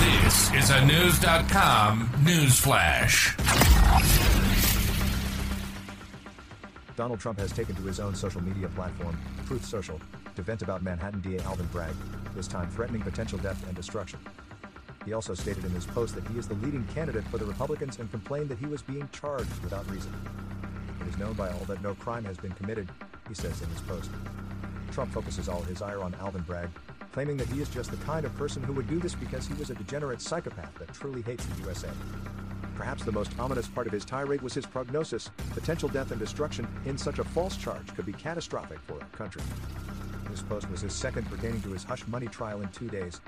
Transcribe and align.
This 0.00 0.50
is 0.54 0.70
a 0.70 0.78
Knewz.com 0.78 2.08
news 2.24 2.58
flash. 2.58 3.36
Donald 6.96 7.20
Trump 7.20 7.38
has 7.38 7.52
taken 7.52 7.74
to 7.74 7.82
his 7.82 8.00
own 8.00 8.14
social 8.14 8.42
media 8.42 8.68
platform, 8.68 9.18
Truth 9.46 9.66
Social, 9.66 10.00
to 10.36 10.42
vent 10.42 10.62
about 10.62 10.82
Manhattan 10.82 11.20
DA 11.20 11.40
Alvin 11.40 11.66
Bragg, 11.66 11.92
this 12.34 12.48
time 12.48 12.70
threatening 12.70 13.02
potential 13.02 13.38
death 13.40 13.62
and 13.66 13.76
destruction. 13.76 14.18
He 15.04 15.12
also 15.12 15.34
stated 15.34 15.66
in 15.66 15.70
his 15.72 15.84
post 15.84 16.14
that 16.14 16.26
he 16.28 16.38
is 16.38 16.48
the 16.48 16.54
leading 16.54 16.86
candidate 16.94 17.24
for 17.24 17.36
the 17.36 17.44
Republicans 17.44 17.98
and 17.98 18.10
complained 18.10 18.48
that 18.48 18.58
he 18.58 18.66
was 18.66 18.80
being 18.80 19.06
charged 19.12 19.62
without 19.62 19.90
reason. 19.90 20.14
It 21.02 21.08
is 21.08 21.18
known 21.18 21.34
by 21.34 21.50
all 21.50 21.64
that 21.66 21.82
no 21.82 21.94
crime 21.94 22.24
has 22.24 22.38
been 22.38 22.52
committed, 22.52 22.88
he 23.28 23.34
says 23.34 23.60
in 23.60 23.68
his 23.68 23.82
post. 23.82 24.10
Trump 24.92 25.12
focuses 25.12 25.46
all 25.46 25.60
his 25.60 25.82
ire 25.82 26.00
on 26.00 26.14
Alvin 26.14 26.42
Bragg, 26.42 26.70
claiming 27.12 27.36
that 27.36 27.48
he 27.48 27.60
is 27.60 27.68
just 27.68 27.90
the 27.90 27.96
kind 27.98 28.24
of 28.24 28.34
person 28.36 28.62
who 28.62 28.72
would 28.72 28.88
do 28.88 28.98
this 28.98 29.14
because 29.14 29.46
he 29.46 29.54
was 29.54 29.70
a 29.70 29.74
degenerate 29.74 30.20
psychopath 30.20 30.74
that 30.78 30.92
truly 30.92 31.22
hates 31.22 31.44
the 31.46 31.62
USA. 31.62 31.88
Perhaps 32.76 33.04
the 33.04 33.12
most 33.12 33.32
ominous 33.38 33.68
part 33.68 33.86
of 33.86 33.92
his 33.92 34.04
tirade 34.04 34.40
was 34.40 34.54
his 34.54 34.64
prognosis 34.64 35.30
potential 35.50 35.88
death 35.88 36.12
and 36.12 36.20
destruction 36.20 36.66
in 36.86 36.96
such 36.96 37.18
a 37.18 37.24
false 37.24 37.56
charge 37.56 37.94
could 37.94 38.06
be 38.06 38.12
catastrophic 38.12 38.78
for 38.80 38.94
our 38.94 39.08
country. 39.08 39.42
This 40.30 40.42
post 40.42 40.70
was 40.70 40.80
his 40.80 40.94
second 40.94 41.28
pertaining 41.28 41.60
to 41.62 41.72
his 41.72 41.84
hush 41.84 42.06
money 42.06 42.26
trial 42.28 42.62
in 42.62 42.68
two 42.68 42.88
days. 42.88 43.20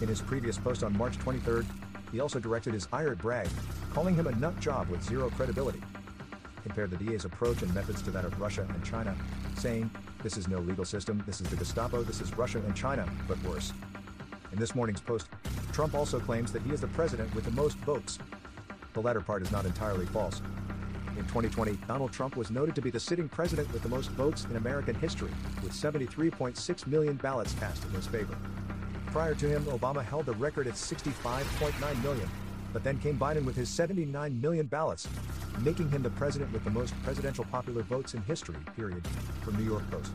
In 0.00 0.08
his 0.08 0.20
previous 0.20 0.58
post 0.58 0.84
on 0.84 0.96
March 0.96 1.18
23rd, 1.18 1.64
he 2.12 2.20
also 2.20 2.38
directed 2.38 2.74
his 2.74 2.86
ire 2.92 3.12
at 3.12 3.18
Bragg, 3.18 3.48
calling 3.92 4.14
him 4.14 4.26
a 4.26 4.32
nut 4.36 4.58
job 4.60 4.88
with 4.88 5.02
zero 5.02 5.30
credibility. 5.30 5.82
Compared 6.62 6.90
the 6.90 6.96
DA's 6.96 7.24
approach 7.24 7.62
and 7.62 7.74
methods 7.74 8.02
to 8.02 8.10
that 8.10 8.24
of 8.24 8.38
Russia 8.40 8.68
and 8.68 8.84
China, 8.84 9.16
saying, 9.56 9.90
This 10.22 10.36
is 10.36 10.48
no 10.48 10.58
legal 10.58 10.84
system, 10.84 11.22
this 11.26 11.40
is 11.40 11.48
the 11.48 11.56
Gestapo, 11.56 12.02
this 12.02 12.20
is 12.20 12.36
Russia 12.36 12.58
and 12.58 12.74
China, 12.74 13.06
but 13.28 13.40
worse. 13.44 13.72
In 14.52 14.58
this 14.58 14.74
morning's 14.74 15.00
post, 15.00 15.28
Trump 15.72 15.94
also 15.94 16.18
claims 16.18 16.52
that 16.52 16.62
he 16.62 16.72
is 16.72 16.80
the 16.80 16.88
president 16.88 17.32
with 17.34 17.44
the 17.44 17.50
most 17.50 17.76
votes. 17.78 18.18
The 18.94 19.00
latter 19.00 19.20
part 19.20 19.42
is 19.42 19.52
not 19.52 19.66
entirely 19.66 20.06
false. 20.06 20.40
In 21.16 21.24
2020, 21.24 21.76
Donald 21.86 22.12
Trump 22.12 22.36
was 22.36 22.50
noted 22.50 22.74
to 22.74 22.82
be 22.82 22.90
the 22.90 23.00
sitting 23.00 23.28
president 23.28 23.72
with 23.72 23.82
the 23.82 23.88
most 23.88 24.10
votes 24.10 24.46
in 24.50 24.56
American 24.56 24.94
history, 24.94 25.30
with 25.62 25.72
73.6 25.72 26.86
million 26.86 27.16
ballots 27.16 27.54
cast 27.54 27.84
in 27.84 27.90
his 27.90 28.06
favor. 28.06 28.36
Prior 29.06 29.34
to 29.34 29.48
him, 29.48 29.64
Obama 29.64 30.04
held 30.04 30.26
the 30.26 30.34
record 30.34 30.66
at 30.66 30.74
65.9 30.74 32.02
million, 32.02 32.28
but 32.72 32.84
then 32.84 32.98
came 32.98 33.18
Biden 33.18 33.44
with 33.44 33.56
his 33.56 33.68
79 33.68 34.40
million 34.40 34.66
ballots, 34.66 35.08
making 35.60 35.88
him 35.90 36.02
the 36.02 36.10
president 36.10 36.52
with 36.52 36.64
the 36.64 36.70
most 36.70 36.94
presidential 37.02 37.44
popular 37.44 37.82
votes 37.82 38.14
in 38.14 38.22
history, 38.22 38.56
period, 38.74 39.06
from 39.42 39.56
New 39.56 39.64
York 39.64 39.82
Post. 39.90 40.12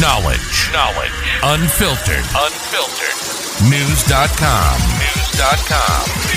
Knowledge. 0.00 0.72
Knowledge. 0.72 1.12
Unfiltered. 1.42 2.24
Unfiltered. 2.34 3.14
Knewz.com. 3.62 4.80
Knewz.com. 4.80 6.00
Knewz.com. 6.00 6.22
News. 6.26 6.31